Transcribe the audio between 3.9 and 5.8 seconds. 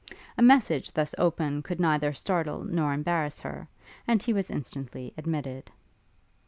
and he was instantly admitted.